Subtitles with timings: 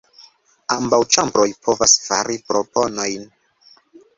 [0.75, 3.29] Ambaŭ ĉambroj povas fari proponojn.